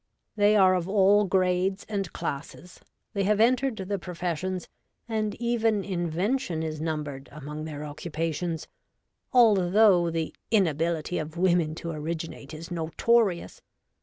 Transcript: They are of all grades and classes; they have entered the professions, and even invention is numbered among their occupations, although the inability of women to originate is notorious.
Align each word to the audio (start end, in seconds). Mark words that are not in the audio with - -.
They 0.35 0.55
are 0.55 0.73
of 0.73 0.89
all 0.89 1.25
grades 1.25 1.85
and 1.87 2.11
classes; 2.11 2.79
they 3.13 3.23
have 3.25 3.39
entered 3.39 3.75
the 3.75 3.99
professions, 3.99 4.67
and 5.07 5.35
even 5.35 5.83
invention 5.83 6.63
is 6.63 6.81
numbered 6.81 7.29
among 7.31 7.65
their 7.65 7.83
occupations, 7.83 8.67
although 9.31 10.09
the 10.09 10.33
inability 10.49 11.19
of 11.19 11.37
women 11.37 11.75
to 11.75 11.91
originate 11.91 12.51
is 12.51 12.71
notorious. 12.71 13.61